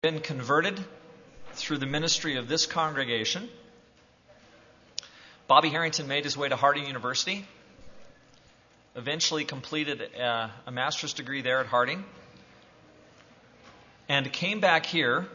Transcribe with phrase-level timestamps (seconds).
[0.00, 0.78] been converted
[1.54, 3.48] through the ministry of this congregation.
[5.48, 7.44] Bobby Harrington made his way to Harding University,
[8.94, 12.04] eventually completed a, a, master's degree there at Harding,
[14.08, 15.26] and came back here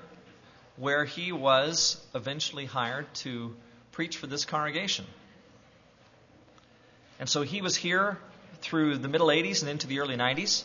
[0.77, 3.53] where he was eventually hired to
[3.91, 5.03] preach for this congregation.
[7.19, 8.17] And so he was here
[8.61, 10.63] through the middle 80s and into the early 90s.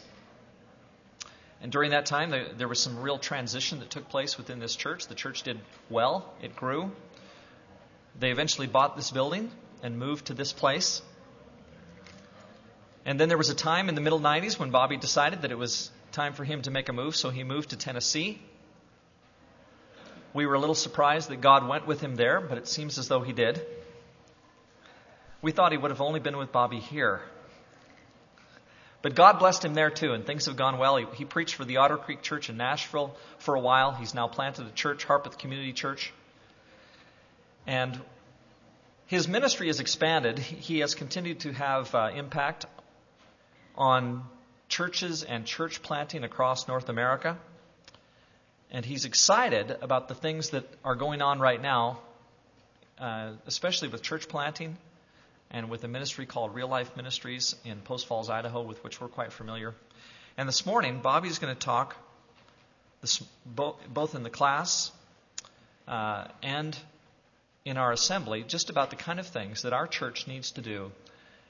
[1.60, 5.08] And during that time, there was some real transition that took place within this church.
[5.08, 5.58] The church did
[5.90, 6.92] well, it grew.
[8.18, 9.50] They eventually bought this building
[9.82, 11.02] and moved to this place.
[13.04, 15.58] And then there was a time in the middle 90s when Bobby decided that it
[15.58, 18.40] was time for him to make a move, so he moved to Tennessee.
[20.34, 23.08] We were a little surprised that God went with him there, but it seems as
[23.08, 23.60] though he did.
[25.40, 27.22] We thought he would have only been with Bobby here.
[29.00, 30.96] But God blessed him there too, and things have gone well.
[30.96, 33.92] He, he, preached for the Otter Creek Church in Nashville for a while.
[33.92, 36.12] He's now planted a church, Harpeth Community Church.
[37.66, 38.00] And
[39.06, 40.38] his ministry has expanded.
[40.38, 42.66] He has continued to have uh, impact
[43.76, 44.24] on
[44.68, 47.38] churches and church planting across North America.
[48.70, 52.00] And he's excited about the things that are going on right now,
[52.98, 54.76] uh, especially with church planting
[55.50, 59.08] and with a ministry called Real Life Ministries in Post Falls, Idaho, with which we're
[59.08, 59.74] quite familiar.
[60.36, 61.96] And this morning, Bobby's going to talk
[63.00, 64.92] this, both in the class
[65.86, 66.76] uh, and
[67.64, 70.90] in our assembly just about the kind of things that our church needs to do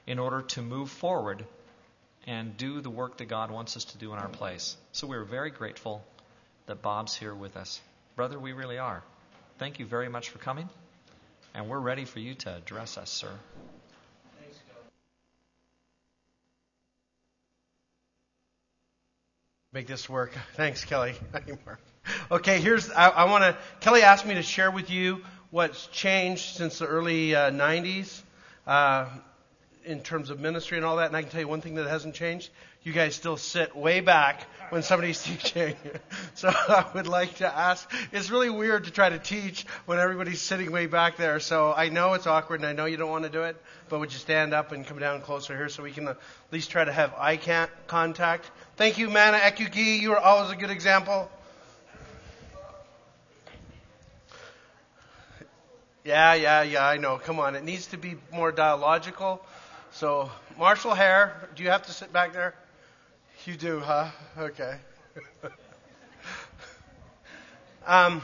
[0.07, 1.45] in order to move forward
[2.27, 4.75] and do the work that God wants us to do in our place.
[4.91, 6.03] So we're very grateful
[6.65, 7.79] that Bob's here with us.
[8.15, 9.03] Brother, we really are.
[9.57, 10.69] Thank you very much for coming,
[11.53, 13.31] and we're ready for you to address us, sir.
[19.71, 20.33] Make this work.
[20.55, 21.13] Thanks, Kelly.
[22.31, 23.57] okay, here's I, I want to.
[23.81, 28.21] Kelly asked me to share with you what's changed since the early uh, 90s
[28.65, 29.05] uh,
[29.85, 31.07] in terms of ministry and all that.
[31.07, 32.49] And I can tell you one thing that hasn't changed.
[32.83, 35.75] You guys still sit way back when somebody's teaching.
[36.33, 37.91] so I would like to ask.
[38.11, 41.39] It's really weird to try to teach when everybody's sitting way back there.
[41.39, 43.61] So I know it's awkward, and I know you don't want to do it.
[43.89, 46.17] But would you stand up and come down closer here so we can at
[46.51, 48.49] least try to have eye contact?
[48.77, 49.99] Thank you, Mana Ekugi.
[49.99, 51.29] You are always a good example.
[56.05, 57.17] Yeah, yeah, yeah, I know.
[57.17, 57.55] Come on.
[57.55, 59.45] It needs to be more dialogical.
[59.91, 62.55] So, Marshall Hare, do you have to sit back there?
[63.45, 64.09] You do, huh?
[64.37, 64.75] Okay.
[67.87, 68.21] um,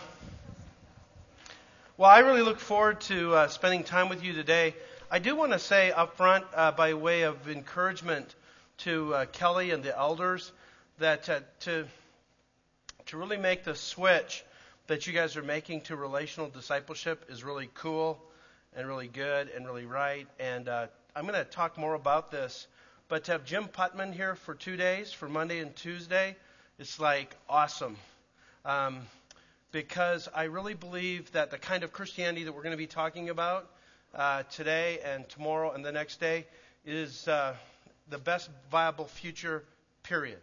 [1.97, 4.75] well, I really look forward to uh, spending time with you today.
[5.09, 8.35] I do want to say up front, uh, by way of encouragement,
[8.79, 10.51] to uh, Kelly and the elders
[10.99, 11.85] that uh, to
[13.05, 14.43] to really make the switch
[14.87, 18.21] that you guys are making to relational discipleship is really cool
[18.75, 20.27] and really good and really right.
[20.41, 22.67] And uh, I'm going to talk more about this.
[23.07, 26.35] But to have Jim Putman here for two days, for Monday and Tuesday,
[26.79, 27.97] it's like awesome.
[28.65, 29.01] Um,
[29.71, 33.29] because I really believe that the kind of Christianity that we're going to be talking
[33.29, 33.69] about
[34.15, 36.47] uh, today and tomorrow and the next day
[36.83, 37.53] is uh,
[38.09, 39.63] the best viable future,
[40.01, 40.41] period.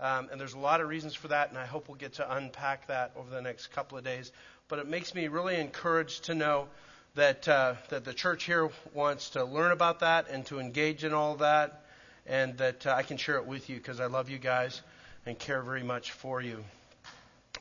[0.00, 2.34] Um, and there's a lot of reasons for that, and I hope we'll get to
[2.36, 4.32] unpack that over the next couple of days.
[4.66, 6.66] But it makes me really encouraged to know
[7.14, 11.12] that uh, that the church here wants to learn about that and to engage in
[11.12, 11.83] all that,
[12.26, 14.80] and that uh, I can share it with you because I love you guys
[15.26, 16.64] and care very much for you.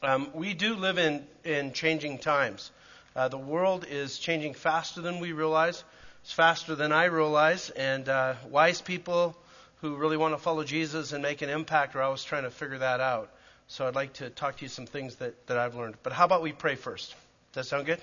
[0.01, 2.71] Um, we do live in in changing times.
[3.15, 5.83] Uh, the world is changing faster than we realize.
[6.23, 7.69] It's faster than I realize.
[7.69, 9.37] And uh, wise people
[9.81, 12.79] who really want to follow Jesus and make an impact are always trying to figure
[12.79, 13.29] that out.
[13.67, 15.95] So I'd like to talk to you some things that, that I've learned.
[16.01, 17.13] But how about we pray first?
[17.51, 18.01] Does that sound good?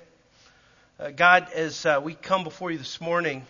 [0.99, 3.47] Uh, God, as uh, we come before you this morning,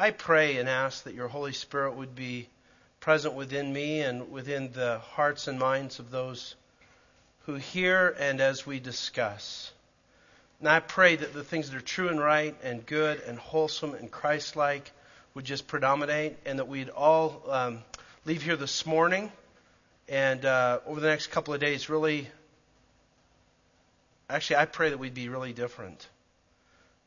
[0.00, 2.48] I pray and ask that your Holy Spirit would be
[3.00, 6.54] present within me and within the hearts and minds of those
[7.40, 9.70] who hear and as we discuss.
[10.58, 13.92] And I pray that the things that are true and right and good and wholesome
[13.92, 14.90] and Christ like
[15.34, 17.82] would just predominate and that we'd all um,
[18.24, 19.30] leave here this morning
[20.08, 22.26] and uh, over the next couple of days really.
[24.30, 26.08] Actually, I pray that we'd be really different.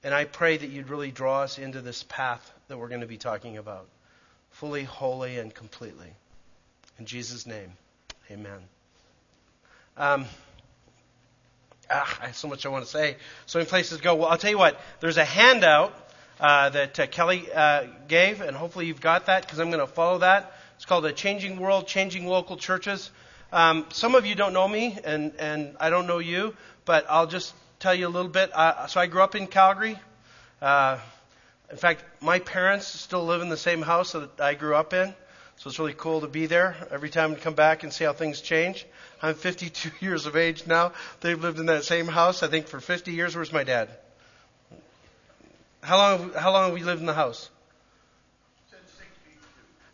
[0.04, 3.08] And I pray that you'd really draw us into this path that we're going to
[3.08, 3.88] be talking about
[4.52, 6.14] fully, wholly, and completely.
[7.00, 7.72] In Jesus' name,
[8.30, 8.60] amen.
[9.98, 10.26] Um,
[11.90, 13.18] ah, I have so much I want to say.
[13.46, 14.16] So many places to go.
[14.16, 14.80] Well, I'll tell you what.
[15.00, 15.94] There's a handout
[16.40, 19.92] uh, that uh, Kelly uh, gave, and hopefully you've got that because I'm going to
[19.92, 20.52] follow that.
[20.76, 23.10] It's called "A Changing World, Changing Local Churches."
[23.54, 26.56] Um, some of you don't know me, and, and I don't know you,
[26.86, 27.54] but I'll just
[27.84, 28.50] tell you a little bit.
[28.56, 30.00] Uh, so I grew up in Calgary.
[30.62, 31.00] Uh,
[31.70, 35.14] in fact, my parents still live in the same house that I grew up in.
[35.58, 38.14] So it's really cool to be there every time to come back and see how
[38.14, 38.86] things change.
[39.22, 40.94] I'm 52 years of age now.
[41.20, 43.36] They've lived in that same house, I think, for 50 years.
[43.36, 43.90] Where's my dad?
[45.82, 47.50] How long, how long have we lived in the house?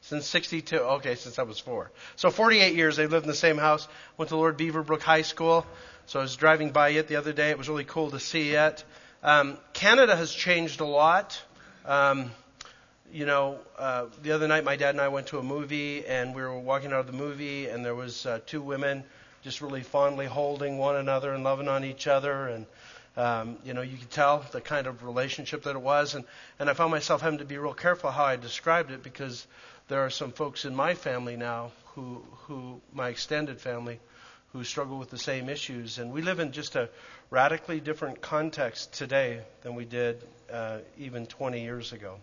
[0.02, 0.78] Since 62.
[0.78, 1.90] Okay, since I was four.
[2.18, 3.88] So 48 years they've lived in the same house.
[4.16, 5.66] Went to Lord Beaverbrook High School.
[6.10, 7.52] So I was driving by it the other day.
[7.52, 8.84] It was really cool to see it.
[9.22, 11.40] Um, Canada has changed a lot.
[11.86, 12.32] Um,
[13.14, 16.34] you know, uh, the other night my dad and I went to a movie, and
[16.34, 19.04] we were walking out of the movie, and there was uh, two women
[19.44, 22.66] just really fondly holding one another and loving on each other, and
[23.16, 26.26] um, you know, you could tell the kind of relationship that it was, and
[26.58, 29.46] and I found myself having to be real careful how I described it because
[29.90, 34.00] there are some folks in my family now who who my extended family
[34.54, 35.98] who struggle with the same issues.
[35.98, 36.90] And we live in just a
[37.30, 42.18] radically different context today than we did uh, even 20 years ago.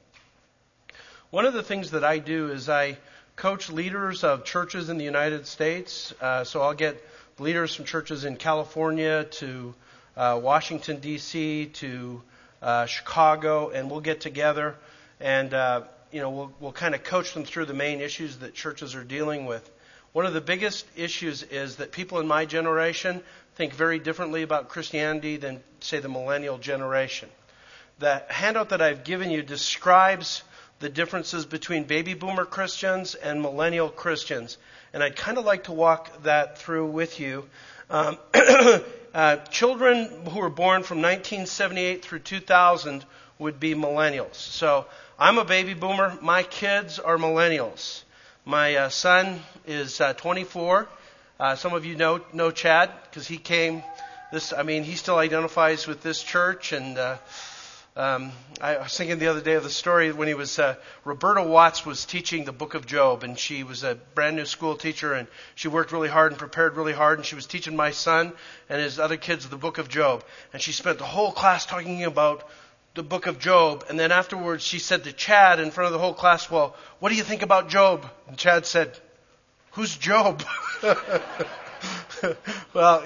[1.31, 2.99] One of the things that I do is I
[3.37, 6.13] coach leaders of churches in the United States.
[6.21, 7.03] Uh, so I'll get
[7.39, 9.75] leaders from churches in California to
[10.17, 12.23] uh, Washington, D.C., to
[12.63, 14.77] uh, Chicago, and we'll get together
[15.21, 15.83] and uh,
[16.13, 19.05] you know we'll, we'll kind of coach them through the main issues that churches are
[19.05, 19.71] dealing with.
[20.13, 23.23] One of the biggest issues is that people in my generation
[23.57, 27.29] think very differently about Christianity than, say, the millennial generation.
[27.99, 30.43] The handout that I've given you describes
[30.79, 34.59] the differences between baby boomer Christians and millennial Christians.
[34.93, 37.49] And I'd kind of like to walk that through with you.
[37.89, 38.19] Um,
[39.15, 43.05] uh, children who were born from 1978 through 2000
[43.39, 44.35] would be millennials.
[44.35, 44.87] So
[45.19, 46.19] I'm a baby boomer.
[46.21, 48.03] My kids are millennials.
[48.49, 50.89] My uh, son is uh, 24.
[51.41, 53.83] Uh, some of you know know Chad because he came.
[54.33, 56.71] This, I mean, he still identifies with this church.
[56.71, 57.17] And uh,
[57.97, 61.43] um, I was thinking the other day of the story when he was uh, Roberta
[61.43, 65.13] Watts was teaching the Book of Job, and she was a brand new school teacher,
[65.13, 65.27] and
[65.57, 68.33] she worked really hard and prepared really hard, and she was teaching my son
[68.69, 70.23] and his other kids the Book of Job,
[70.53, 72.49] and she spent the whole class talking about
[72.97, 73.85] the book of Job.
[73.89, 77.11] And then afterwards, she said to Chad in front of the whole class, Well, what
[77.11, 78.11] do you think about Job?
[78.27, 78.99] And Chad said,
[79.73, 80.43] Who's Job?
[82.75, 83.05] well,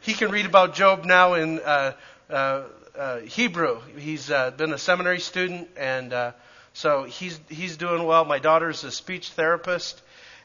[0.00, 1.92] he can read about Job now in uh,
[2.30, 2.62] uh,
[2.98, 3.80] uh, Hebrew.
[3.96, 6.32] He's uh, been a seminary student, and uh,
[6.72, 8.24] so he's he's doing well.
[8.24, 10.00] My daughter's a speech therapist,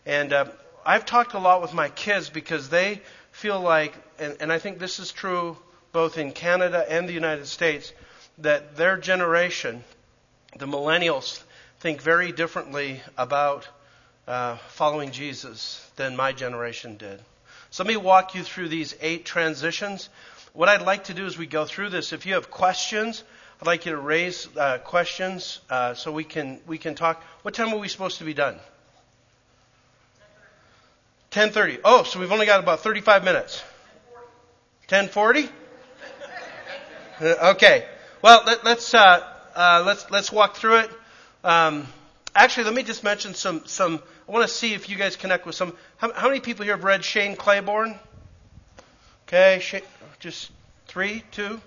[0.05, 0.45] and uh,
[0.85, 3.01] I've talked a lot with my kids because they
[3.31, 5.57] feel like, and, and I think this is true
[5.93, 7.93] both in Canada and the United States
[8.43, 9.83] that their generation,
[10.57, 11.41] the millennials,
[11.79, 13.67] think very differently about
[14.27, 17.19] uh, following Jesus than my generation did.
[17.71, 20.09] So let me walk you through these eight transitions.
[20.53, 23.23] What I'd like to do as we go through this, if you have questions,
[23.61, 27.23] I'd like you to raise uh, questions uh, so we can we can talk.
[27.43, 28.59] What time are we supposed to be done?
[31.31, 31.79] 10:30.
[31.83, 33.63] Oh, so we've only got about 35 minutes.
[34.89, 35.49] 10:40.
[37.21, 37.87] okay.
[38.23, 39.21] Well, let, us uh,
[39.53, 40.89] uh, let's let's walk through it.
[41.43, 41.85] Um,
[42.33, 44.01] actually, let me just mention some some.
[44.29, 45.75] I want to see if you guys connect with some.
[45.97, 47.99] How, how many people here have read Shane Claiborne?
[49.27, 49.81] Okay, Shane,
[50.21, 50.51] just
[50.87, 51.59] three, two.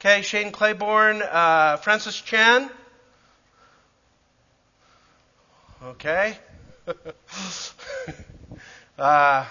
[0.00, 2.68] Okay, Shane Claiborne, uh, Francis Chan.
[5.84, 6.36] Okay.
[8.98, 9.46] uh,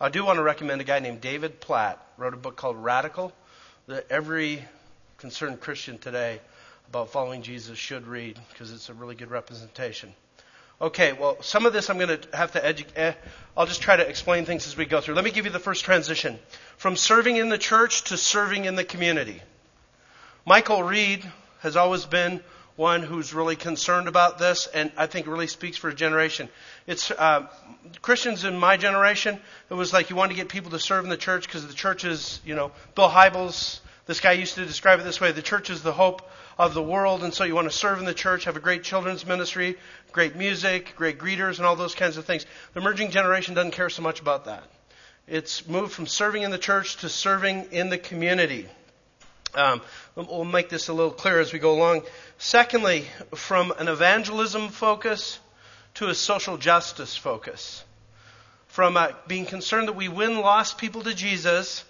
[0.00, 2.02] I do want to recommend a guy named David Platt.
[2.16, 3.30] Wrote a book called Radical.
[3.88, 4.64] That every
[5.20, 6.40] concerned Christian today
[6.88, 10.14] about following Jesus should read because it's a really good representation.
[10.80, 12.96] Okay, well, some of this I'm going to have to educate.
[12.96, 13.12] Eh,
[13.54, 15.14] I'll just try to explain things as we go through.
[15.14, 16.38] Let me give you the first transition
[16.78, 19.42] from serving in the church to serving in the community.
[20.46, 21.22] Michael Reed
[21.58, 22.40] has always been
[22.76, 26.48] one who's really concerned about this, and I think really speaks for a generation.
[26.86, 27.46] It's uh,
[28.00, 29.38] Christians in my generation.
[29.68, 31.74] It was like you want to get people to serve in the church because the
[31.74, 35.40] church is, you know, Bill Hybels this guy used to describe it this way the
[35.40, 38.12] church is the hope of the world, and so you want to serve in the
[38.12, 39.78] church, have a great children's ministry,
[40.10, 42.44] great music, great greeters, and all those kinds of things.
[42.74, 44.64] The emerging generation doesn't care so much about that.
[45.28, 48.66] It's moved from serving in the church to serving in the community.
[49.54, 49.80] Um,
[50.16, 52.02] we'll make this a little clearer as we go along.
[52.36, 55.38] Secondly, from an evangelism focus
[55.94, 57.84] to a social justice focus.
[58.66, 61.84] From uh, being concerned that we win lost people to Jesus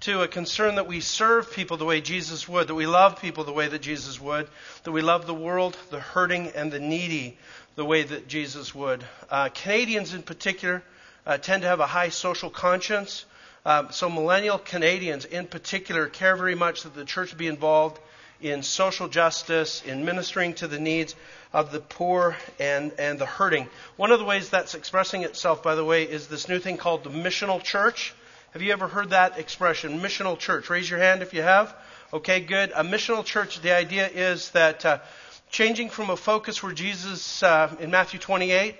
[0.00, 3.44] to a concern that we serve people the way Jesus would, that we love people
[3.44, 4.48] the way that Jesus would,
[4.84, 7.36] that we love the world, the hurting, and the needy
[7.74, 9.04] the way that Jesus would.
[9.30, 10.82] Uh, Canadians in particular,
[11.26, 13.24] uh, tend to have a high social conscience.
[13.64, 18.00] Um, so millennial Canadians in particular care very much that the church be involved
[18.40, 21.14] in social justice, in ministering to the needs
[21.52, 23.68] of the poor and, and the hurting.
[23.96, 27.04] One of the ways that's expressing itself, by the way, is this new thing called
[27.04, 28.14] the missional church.
[28.52, 30.70] Have you ever heard that expression, missional church?
[30.70, 31.76] Raise your hand if you have.
[32.14, 32.72] Okay, good.
[32.74, 34.98] A missional church, the idea is that uh,
[35.50, 38.74] changing from a focus where Jesus, uh, in Matthew 28,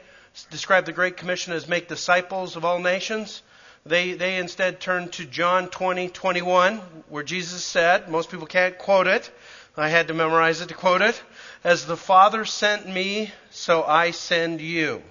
[0.49, 3.43] described the Great Commission as make disciples of all nations,
[3.85, 6.79] they, they instead turn to John 20, 21,
[7.11, 9.31] where Jesus said, most people can't quote it,
[9.77, 11.23] I had to memorize it to quote it.
[11.63, 15.03] As the Father sent me, so I send you.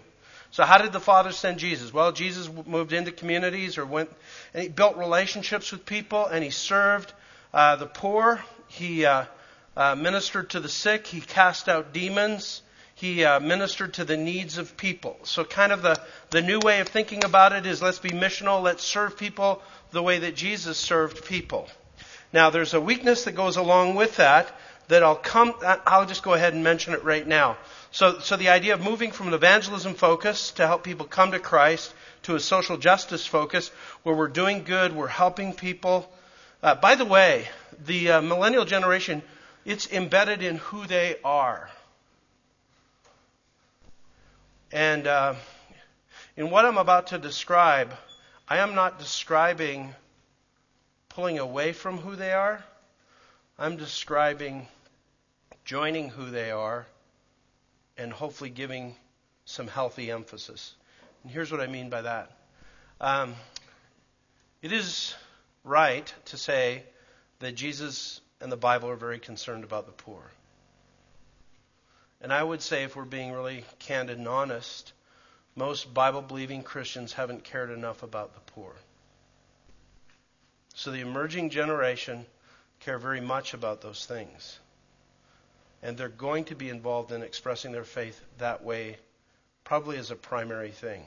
[0.58, 1.94] So how did the Father send Jesus?
[1.94, 4.10] Well, Jesus moved into communities or went
[4.56, 7.14] and he built relationships with people and he served
[7.54, 8.44] uh, the poor.
[8.68, 9.26] He uh,
[9.76, 11.06] uh, ministered to the sick.
[11.06, 12.64] He cast out demons.
[12.96, 15.20] He uh, ministered to the needs of people.
[15.26, 18.64] So kind of the, the new way of thinking about it is let's be missional.
[18.64, 19.62] Let's serve people
[19.92, 21.70] the way that Jesus served people.
[22.34, 24.52] Now, there's a weakness that goes along with that
[24.88, 25.54] that I'll come,
[25.86, 27.58] I'll just go ahead and mention it right now.
[27.92, 31.40] So, so the idea of moving from an evangelism focus to help people come to
[31.40, 33.70] Christ to a social justice focus
[34.04, 36.12] where we're doing good, we're helping people.
[36.62, 37.48] Uh, by the way,
[37.86, 39.22] the uh, millennial generation,
[39.64, 41.70] it's embedded in who they are.
[44.72, 45.36] And uh,
[46.36, 47.94] in what I'm about to describe,
[48.50, 49.96] I am not describing
[51.10, 52.64] pulling away from who they are.
[53.58, 54.68] I'm describing
[55.64, 56.86] joining who they are
[57.98, 58.96] and hopefully giving
[59.46, 60.76] some healthy emphasis.
[61.24, 62.32] And here's what I mean by that.
[63.00, 63.36] Um,
[64.62, 65.16] it is
[65.64, 66.84] right to say
[67.40, 70.22] that Jesus and the Bible are very concerned about the poor.
[72.22, 74.92] And I would say, if we're being really candid and honest,
[75.56, 78.74] most Bible believing Christians haven't cared enough about the poor.
[80.74, 82.26] So the emerging generation
[82.80, 84.60] care very much about those things.
[85.84, 88.98] And they're going to be involved in expressing their faith that way,
[89.64, 91.04] probably as a primary thing.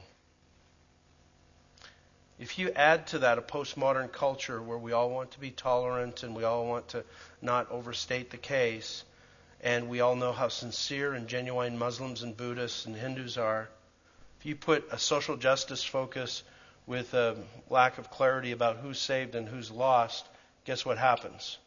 [2.39, 6.23] If you add to that a postmodern culture where we all want to be tolerant
[6.23, 7.05] and we all want to
[7.43, 9.05] not overstate the case,
[9.61, 13.69] and we all know how sincere and genuine Muslims and Buddhists and Hindus are,
[14.39, 16.43] if you put a social justice focus
[16.87, 17.37] with a
[17.69, 20.27] lack of clarity about who's saved and who's lost,
[20.65, 21.59] guess what happens?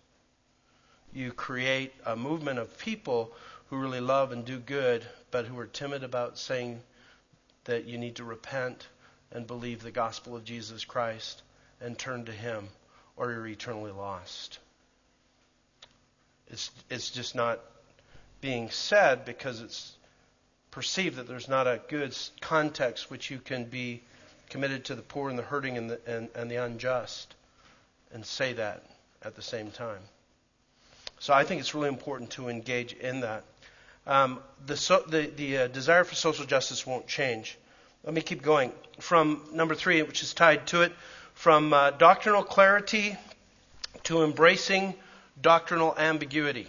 [1.13, 3.33] You create a movement of people
[3.69, 6.81] who really love and do good, but who are timid about saying
[7.65, 8.87] that you need to repent
[9.31, 11.43] and believe the gospel of Jesus Christ
[11.79, 12.67] and turn to Him,
[13.15, 14.59] or you're eternally lost.
[16.47, 17.59] It's, it's just not
[18.41, 19.95] being said because it's
[20.71, 24.01] perceived that there's not a good context which you can be
[24.49, 27.35] committed to the poor and the hurting and the, and, and the unjust,
[28.11, 28.83] and say that
[29.21, 30.01] at the same time.
[31.19, 33.43] So I think it's really important to engage in that.
[34.05, 37.57] Um, the, so, the, the uh, desire for social justice won't change.
[38.03, 38.73] Let me keep going.
[38.99, 40.91] From number three, which is tied to it,
[41.33, 43.17] from uh, doctrinal clarity
[44.03, 44.93] to embracing
[45.41, 46.67] doctrinal ambiguity.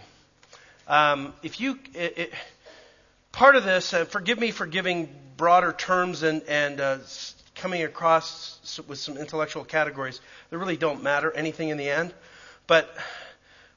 [0.87, 2.33] Um, if you, it, it,
[3.33, 6.99] part of this, uh, forgive me for giving broader terms and, and uh,
[7.55, 10.21] coming across with some intellectual categories
[10.51, 12.13] that really don't matter anything in the end.
[12.67, 12.95] But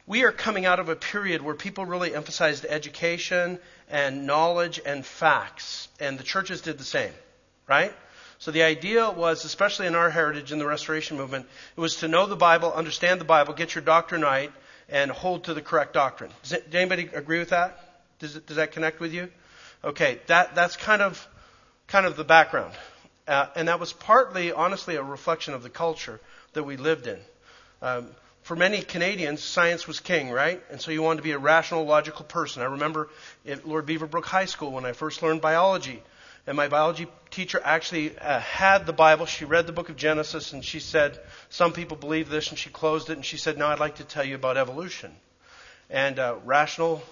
[0.08, 3.60] we are coming out of a period where people really emphasized education
[3.90, 7.12] and knowledge and facts, and the churches did the same,
[7.68, 7.94] right?
[8.40, 11.46] So the idea was, especially in our heritage in the Restoration Movement,
[11.76, 14.52] it was to know the Bible, understand the Bible, get your doctrine right,
[14.90, 16.32] and hold to the correct doctrine.
[16.44, 17.78] Does, it, does anybody agree with that?
[18.20, 19.30] Does, it, does that connect with you?
[19.84, 21.28] Okay, that, that's kind of,
[21.88, 22.74] kind of the background.
[23.28, 26.22] Uh, and that was partly, honestly, a reflection of the culture
[26.54, 27.20] that we lived in.
[27.82, 28.08] Um,
[28.48, 30.64] for many Canadians, science was king, right?
[30.72, 32.62] And so you wanted to be a rational, logical person.
[32.62, 33.10] I remember
[33.46, 36.02] at Lord Beaverbrook High School when I first learned biology.
[36.48, 39.26] And my biology teacher actually uh, had the Bible.
[39.26, 42.70] She read the book of Genesis and she said, Some people believe this, and she
[42.70, 45.14] closed it and she said, Now I'd like to tell you about evolution.
[45.90, 47.04] And uh, rational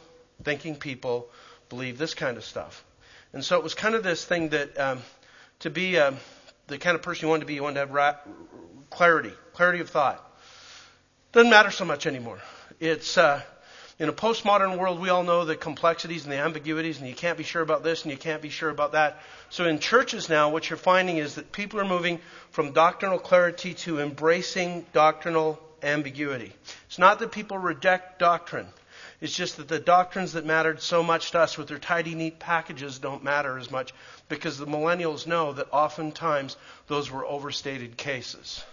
[0.42, 1.28] thinking people
[1.68, 2.86] believe this kind of stuff.
[3.34, 5.02] And so it was kind of this thing that um,
[5.60, 6.14] to be uh,
[6.68, 8.16] the kind of person you wanted to be, you wanted to have ra-
[8.90, 10.22] clarity, clarity of thought.
[11.36, 12.40] Doesn't matter so much anymore.
[12.80, 13.42] It's uh,
[14.00, 17.38] in a postmodern world, we all know the complexities and the ambiguities, and you can't
[17.38, 19.20] be sure about this and you can't be sure about that.
[19.50, 23.74] So in churches now, what you're finding is that people are moving from doctrinal clarity
[23.74, 26.54] to embracing doctrinal ambiguity.
[26.88, 28.68] It's not that people reject doctrine.
[29.20, 32.40] It's just that the doctrines that mattered so much to us with their tidy, neat
[32.40, 33.94] packages don't matter as much
[34.30, 36.56] because the millennials know that oftentimes
[36.88, 38.64] those were overstated cases.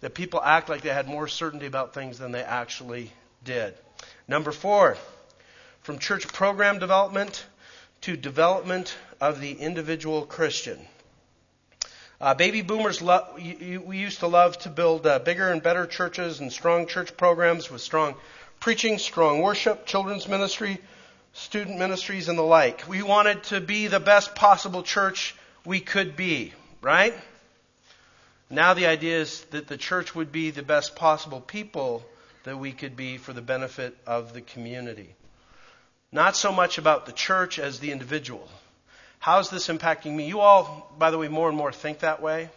[0.00, 3.10] That people act like they had more certainty about things than they actually
[3.44, 3.74] did.
[4.28, 4.96] Number four,
[5.82, 7.44] from church program development
[8.02, 10.78] to development of the individual Christian.
[12.20, 16.40] Uh, baby boomers, lo- we used to love to build uh, bigger and better churches
[16.40, 18.14] and strong church programs with strong
[18.58, 20.78] preaching, strong worship, children's ministry,
[21.32, 22.88] student ministries, and the like.
[22.88, 27.14] We wanted to be the best possible church we could be, right?
[28.50, 32.04] Now the idea is that the church would be the best possible people
[32.44, 35.14] that we could be for the benefit of the community.
[36.12, 38.48] Not so much about the church as the individual.
[39.18, 40.26] How's this impacting me?
[40.26, 42.48] You all, by the way, more and more think that way.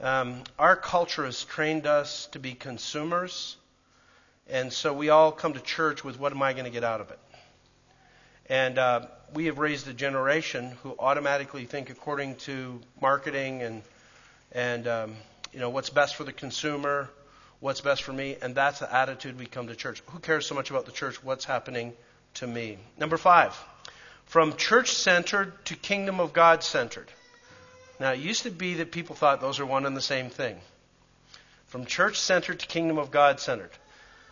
[0.00, 3.56] Um, our culture has trained us to be consumers,
[4.48, 7.00] and so we all come to church with what am I going to get out
[7.00, 7.18] of it?
[8.48, 13.82] And uh, we have raised a generation who automatically think according to marketing and
[14.52, 15.16] and um,
[15.52, 17.08] you know what's best for the consumer,
[17.60, 20.02] what's best for me, and that's the attitude we come to church.
[20.06, 21.22] Who cares so much about the church?
[21.22, 21.94] What's happening
[22.34, 22.78] to me?
[22.98, 23.56] Number five
[24.28, 27.10] from church centered to kingdom of God centered.
[27.98, 30.56] Now, it used to be that people thought those are one and the same thing.
[31.68, 33.70] From church centered to kingdom of God centered.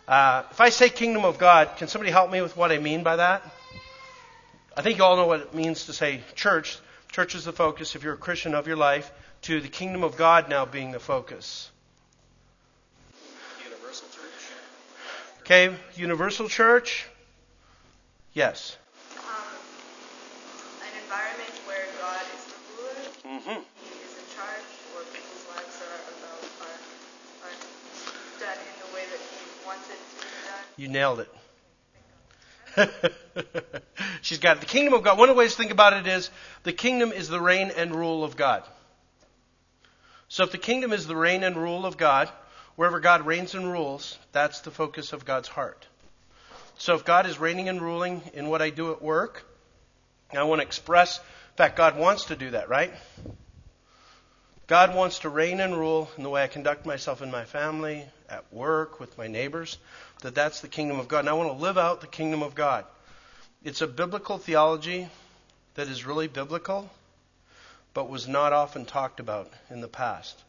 [0.07, 3.01] Uh, if I say kingdom of God, can somebody help me with what I mean
[3.01, 3.41] by that?
[4.75, 6.77] I think you all know what it means to say church.
[7.11, 9.11] Church is the focus, if you're a Christian, of your life,
[9.47, 11.71] to the kingdom of God now being the focus.
[13.63, 14.43] Universal church.
[15.39, 17.07] Okay, universal church?
[18.33, 18.75] Yes.
[23.23, 23.49] Mm-hmm.
[23.49, 26.77] He is in charge, or people's lives are about are,
[27.47, 27.55] are
[28.41, 30.65] done in the way that he wants it to be done.
[30.75, 31.31] You nailed it.
[34.21, 34.59] She's got it.
[34.59, 35.17] The kingdom of God.
[35.17, 36.31] One of the ways to think about it is
[36.63, 38.63] the kingdom is the reign and rule of God.
[40.29, 42.29] So if the kingdom is the reign and rule of God,
[42.75, 45.87] wherever God reigns and rules, that's the focus of God's heart.
[46.77, 49.45] So if God is reigning and ruling in what I do at work,
[50.33, 51.19] I want to express
[51.57, 52.93] in fact, God wants to do that, right?
[54.67, 58.05] God wants to reign and rule in the way I conduct myself in my family,
[58.29, 59.79] at work, with my neighbors,
[60.21, 61.21] that that's the kingdom of God.
[61.21, 62.85] And I want to live out the kingdom of God.
[63.63, 65.07] It's a biblical theology
[65.73, 66.91] that is really biblical,
[67.93, 70.43] but was not often talked about in the past.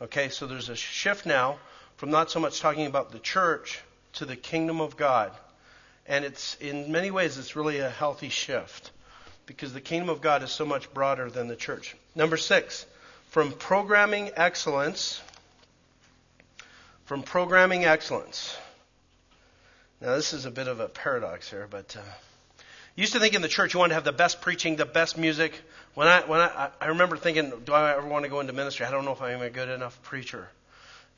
[0.00, 1.58] Okay, so there's a shift now
[1.96, 3.80] from not so much talking about the church
[4.14, 5.32] to the kingdom of God.
[6.06, 8.90] And it's, in many ways, it's really a healthy shift
[9.46, 11.96] because the kingdom of God is so much broader than the church.
[12.14, 12.84] Number six,
[13.30, 15.20] from programming excellence,
[17.06, 18.56] from programming excellence.
[20.00, 22.00] Now, this is a bit of a paradox here, but uh,
[22.96, 25.16] used to think in the church you wanted to have the best preaching, the best
[25.16, 25.60] music.
[25.96, 28.84] When I when I I remember thinking, do I ever want to go into ministry?
[28.84, 30.46] I don't know if I'm a good enough preacher,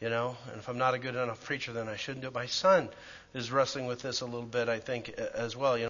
[0.00, 0.36] you know.
[0.52, 2.34] And if I'm not a good enough preacher, then I shouldn't do it.
[2.34, 2.88] My son
[3.34, 5.76] is wrestling with this a little bit, I think, as well.
[5.76, 5.86] You know.